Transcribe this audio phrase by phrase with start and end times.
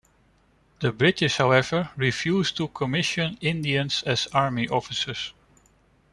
[0.79, 5.31] The British, however, refused to commission Indians as army officers.